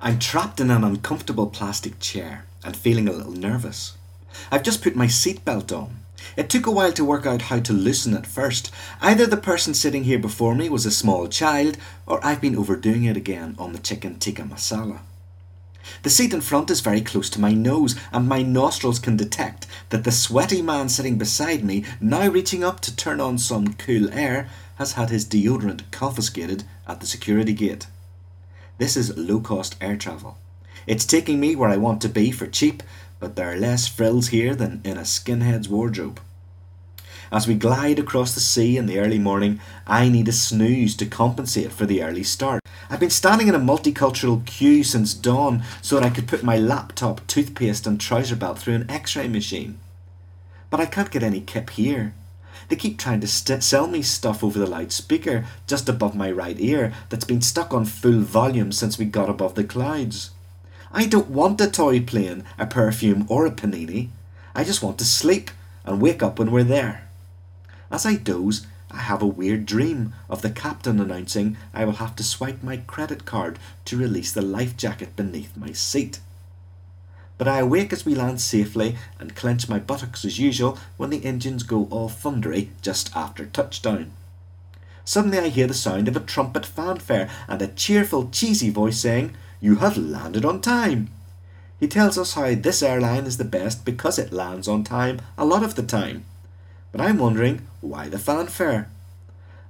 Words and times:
I'm 0.00 0.20
trapped 0.20 0.60
in 0.60 0.70
an 0.70 0.84
uncomfortable 0.84 1.48
plastic 1.48 1.98
chair 1.98 2.44
and 2.62 2.76
feeling 2.76 3.08
a 3.08 3.12
little 3.12 3.32
nervous. 3.32 3.96
I've 4.48 4.62
just 4.62 4.80
put 4.80 4.94
my 4.94 5.08
seatbelt 5.08 5.76
on. 5.76 6.04
It 6.36 6.48
took 6.48 6.66
a 6.66 6.70
while 6.70 6.92
to 6.92 7.04
work 7.04 7.26
out 7.26 7.42
how 7.42 7.58
to 7.58 7.72
loosen 7.72 8.14
it 8.14 8.24
first. 8.24 8.70
Either 9.00 9.26
the 9.26 9.36
person 9.36 9.74
sitting 9.74 10.04
here 10.04 10.20
before 10.20 10.54
me 10.54 10.68
was 10.68 10.86
a 10.86 10.92
small 10.92 11.26
child, 11.26 11.78
or 12.06 12.24
I've 12.24 12.40
been 12.40 12.54
overdoing 12.54 13.04
it 13.04 13.16
again 13.16 13.56
on 13.58 13.72
the 13.72 13.80
chicken 13.80 14.20
tikka 14.20 14.42
masala. 14.42 15.00
The 16.04 16.10
seat 16.10 16.32
in 16.32 16.42
front 16.42 16.70
is 16.70 16.80
very 16.80 17.00
close 17.00 17.28
to 17.30 17.40
my 17.40 17.52
nose, 17.52 17.96
and 18.12 18.28
my 18.28 18.42
nostrils 18.42 19.00
can 19.00 19.16
detect 19.16 19.66
that 19.88 20.04
the 20.04 20.12
sweaty 20.12 20.62
man 20.62 20.88
sitting 20.88 21.18
beside 21.18 21.64
me, 21.64 21.84
now 22.00 22.28
reaching 22.28 22.62
up 22.62 22.78
to 22.80 22.94
turn 22.94 23.20
on 23.20 23.36
some 23.36 23.74
cool 23.74 24.12
air, 24.12 24.48
has 24.76 24.92
had 24.92 25.10
his 25.10 25.24
deodorant 25.24 25.90
confiscated 25.90 26.62
at 26.86 27.00
the 27.00 27.06
security 27.06 27.52
gate. 27.52 27.88
This 28.78 28.96
is 28.96 29.16
low 29.16 29.40
cost 29.40 29.76
air 29.80 29.96
travel. 29.96 30.38
It's 30.86 31.04
taking 31.04 31.40
me 31.40 31.56
where 31.56 31.68
I 31.68 31.76
want 31.76 32.00
to 32.02 32.08
be 32.08 32.30
for 32.30 32.46
cheap, 32.46 32.82
but 33.18 33.34
there 33.34 33.52
are 33.52 33.56
less 33.56 33.88
frills 33.88 34.28
here 34.28 34.54
than 34.54 34.80
in 34.84 34.96
a 34.96 35.04
skinhead's 35.04 35.68
wardrobe. 35.68 36.20
As 37.30 37.46
we 37.46 37.54
glide 37.54 37.98
across 37.98 38.34
the 38.34 38.40
sea 38.40 38.76
in 38.76 38.86
the 38.86 39.00
early 39.00 39.18
morning, 39.18 39.60
I 39.86 40.08
need 40.08 40.28
a 40.28 40.32
snooze 40.32 40.96
to 40.96 41.06
compensate 41.06 41.72
for 41.72 41.84
the 41.84 42.02
early 42.02 42.22
start. 42.22 42.62
I've 42.88 43.00
been 43.00 43.10
standing 43.10 43.48
in 43.48 43.54
a 43.54 43.58
multicultural 43.58 44.46
queue 44.46 44.82
since 44.84 45.12
dawn 45.12 45.62
so 45.82 45.96
that 45.96 46.04
I 46.06 46.10
could 46.10 46.28
put 46.28 46.42
my 46.42 46.56
laptop, 46.56 47.26
toothpaste, 47.26 47.86
and 47.86 48.00
trouser 48.00 48.36
belt 48.36 48.58
through 48.60 48.76
an 48.76 48.90
x 48.90 49.16
ray 49.16 49.28
machine. 49.28 49.78
But 50.70 50.80
I 50.80 50.86
can't 50.86 51.10
get 51.10 51.22
any 51.22 51.40
kip 51.40 51.70
here. 51.70 52.14
They 52.68 52.76
keep 52.76 52.98
trying 52.98 53.20
to 53.20 53.26
st- 53.26 53.62
sell 53.62 53.86
me 53.86 54.02
stuff 54.02 54.44
over 54.44 54.58
the 54.58 54.66
loudspeaker 54.66 55.46
just 55.66 55.88
above 55.88 56.14
my 56.14 56.30
right 56.30 56.58
ear 56.58 56.92
that's 57.08 57.24
been 57.24 57.42
stuck 57.42 57.72
on 57.72 57.84
full 57.84 58.20
volume 58.20 58.72
since 58.72 58.98
we 58.98 59.04
got 59.04 59.30
above 59.30 59.54
the 59.54 59.64
clouds. 59.64 60.30
I 60.92 61.06
don't 61.06 61.30
want 61.30 61.60
a 61.60 61.70
toy 61.70 62.00
plane, 62.00 62.44
a 62.58 62.66
perfume, 62.66 63.26
or 63.28 63.46
a 63.46 63.50
panini. 63.50 64.08
I 64.54 64.64
just 64.64 64.82
want 64.82 64.98
to 64.98 65.04
sleep 65.04 65.50
and 65.84 66.00
wake 66.00 66.22
up 66.22 66.38
when 66.38 66.50
we're 66.50 66.64
there. 66.64 67.08
As 67.90 68.04
I 68.04 68.16
doze, 68.16 68.66
I 68.90 68.98
have 68.98 69.22
a 69.22 69.26
weird 69.26 69.66
dream 69.66 70.14
of 70.30 70.42
the 70.42 70.50
captain 70.50 70.98
announcing 70.98 71.56
I 71.74 71.84
will 71.84 71.92
have 71.92 72.16
to 72.16 72.22
swipe 72.22 72.62
my 72.62 72.78
credit 72.78 73.24
card 73.24 73.58
to 73.84 73.98
release 73.98 74.32
the 74.32 74.42
life 74.42 74.76
jacket 74.76 75.14
beneath 75.14 75.56
my 75.56 75.72
seat 75.72 76.20
but 77.38 77.48
I 77.48 77.60
awake 77.60 77.92
as 77.92 78.04
we 78.04 78.14
land 78.14 78.40
safely 78.40 78.96
and 79.18 79.36
clench 79.36 79.68
my 79.68 79.78
buttocks 79.78 80.24
as 80.24 80.38
usual 80.38 80.78
when 80.96 81.10
the 81.10 81.24
engines 81.24 81.62
go 81.62 81.86
all 81.90 82.08
thundery 82.08 82.70
just 82.82 83.14
after 83.16 83.46
touchdown. 83.46 84.10
Suddenly 85.04 85.38
I 85.38 85.48
hear 85.48 85.66
the 85.66 85.72
sound 85.72 86.08
of 86.08 86.16
a 86.16 86.20
trumpet 86.20 86.66
fanfare 86.66 87.30
and 87.46 87.62
a 87.62 87.68
cheerful, 87.68 88.28
cheesy 88.30 88.68
voice 88.68 88.98
saying, 88.98 89.34
You 89.60 89.76
have 89.76 89.96
landed 89.96 90.44
on 90.44 90.60
time. 90.60 91.08
He 91.80 91.86
tells 91.86 92.18
us 92.18 92.34
how 92.34 92.54
this 92.54 92.82
airline 92.82 93.24
is 93.24 93.38
the 93.38 93.44
best 93.44 93.84
because 93.84 94.18
it 94.18 94.32
lands 94.32 94.66
on 94.66 94.84
time 94.84 95.20
a 95.38 95.44
lot 95.44 95.62
of 95.62 95.76
the 95.76 95.82
time. 95.82 96.24
But 96.90 97.00
I'm 97.00 97.18
wondering, 97.18 97.66
why 97.80 98.08
the 98.08 98.18
fanfare? 98.18 98.90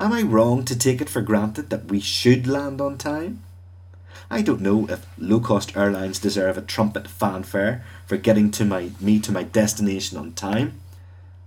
Am 0.00 0.12
I 0.12 0.22
wrong 0.22 0.64
to 0.64 0.76
take 0.76 1.00
it 1.00 1.08
for 1.08 1.22
granted 1.22 1.70
that 1.70 1.86
we 1.86 2.00
should 2.00 2.46
land 2.46 2.80
on 2.80 2.98
time? 2.98 3.42
I 4.30 4.42
don't 4.42 4.60
know 4.60 4.86
if 4.88 5.06
low 5.18 5.40
cost 5.40 5.76
airlines 5.76 6.18
deserve 6.18 6.56
a 6.56 6.62
trumpet 6.62 7.08
fanfare 7.08 7.84
for 8.06 8.16
getting 8.16 8.50
to 8.52 8.64
my 8.64 8.90
me 9.00 9.20
to 9.20 9.32
my 9.32 9.42
destination 9.42 10.18
on 10.18 10.32
time, 10.32 10.80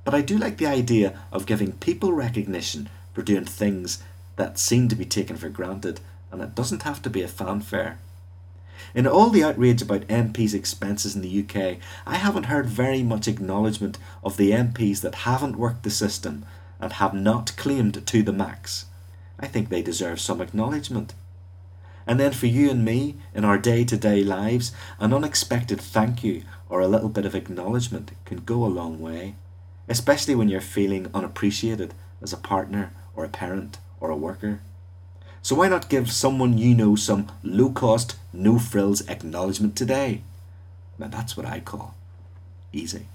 but 0.03 0.13
I 0.13 0.21
do 0.21 0.37
like 0.37 0.57
the 0.57 0.67
idea 0.67 1.19
of 1.31 1.45
giving 1.45 1.73
people 1.73 2.13
recognition 2.13 2.89
for 3.13 3.21
doing 3.21 3.45
things 3.45 4.03
that 4.35 4.59
seem 4.59 4.87
to 4.89 4.95
be 4.95 5.05
taken 5.05 5.35
for 5.37 5.49
granted, 5.49 5.99
and 6.31 6.41
it 6.41 6.55
doesn't 6.55 6.83
have 6.83 7.01
to 7.03 7.09
be 7.09 7.21
a 7.21 7.27
fanfare. 7.27 7.97
In 8.93 9.07
all 9.07 9.29
the 9.29 9.43
outrage 9.43 9.81
about 9.81 10.07
MPs' 10.07 10.53
expenses 10.53 11.15
in 11.15 11.21
the 11.21 11.39
UK, 11.41 11.79
I 12.05 12.17
haven't 12.17 12.45
heard 12.45 12.67
very 12.67 13.03
much 13.03 13.27
acknowledgement 13.27 13.97
of 14.23 14.37
the 14.37 14.51
MPs 14.51 15.01
that 15.01 15.15
haven't 15.15 15.57
worked 15.57 15.83
the 15.83 15.89
system 15.89 16.45
and 16.79 16.94
have 16.94 17.13
not 17.13 17.55
claimed 17.55 18.05
to 18.05 18.23
the 18.23 18.33
max. 18.33 18.85
I 19.39 19.47
think 19.47 19.69
they 19.69 19.81
deserve 19.81 20.19
some 20.19 20.41
acknowledgement. 20.41 21.13
And 22.07 22.19
then 22.19 22.33
for 22.33 22.45
you 22.45 22.69
and 22.69 22.85
me, 22.85 23.16
in 23.33 23.43
our 23.43 23.57
day 23.57 23.83
to 23.85 23.97
day 23.97 24.23
lives, 24.23 24.71
an 24.99 25.13
unexpected 25.13 25.81
thank 25.81 26.23
you 26.23 26.43
or 26.69 26.79
a 26.79 26.88
little 26.88 27.09
bit 27.09 27.25
of 27.25 27.35
acknowledgement 27.35 28.11
can 28.25 28.39
go 28.39 28.63
a 28.63 28.67
long 28.67 28.99
way, 28.99 29.35
especially 29.88 30.35
when 30.35 30.49
you're 30.49 30.61
feeling 30.61 31.09
unappreciated 31.13 31.94
as 32.21 32.33
a 32.33 32.38
partner 32.38 32.91
or 33.15 33.25
a 33.25 33.29
parent 33.29 33.77
or 33.99 34.09
a 34.09 34.15
worker. 34.15 34.61
So 35.41 35.55
why 35.55 35.67
not 35.67 35.89
give 35.89 36.11
someone 36.11 36.57
you 36.57 36.73
know 36.73 36.95
some 36.95 37.31
low 37.44 37.69
cost, 37.69 38.15
no 38.33 38.57
frills 38.59 39.07
acknowledgement 39.07 39.75
today? 39.75 40.23
Now 40.97 41.07
that's 41.07 41.35
what 41.35 41.45
I 41.45 41.59
call 41.59 41.95
easy. 42.75 43.07